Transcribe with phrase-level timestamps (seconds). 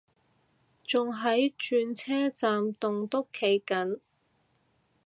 [0.83, 3.99] 仲喺轉車站棟篤企緊